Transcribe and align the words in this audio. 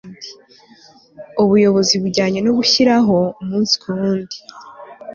ubuyobozi 1.43 1.93
bujyanye 2.03 2.39
no 2.45 2.51
gushyiraho, 2.57 3.15
umunsi 3.41 3.73
ku 3.81 3.87
wundi 3.97 4.37